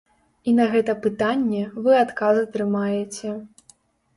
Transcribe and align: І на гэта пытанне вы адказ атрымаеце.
І 0.51 0.53
на 0.59 0.65
гэта 0.75 0.95
пытанне 1.03 1.61
вы 1.89 1.99
адказ 2.05 2.41
атрымаеце. 2.45 3.37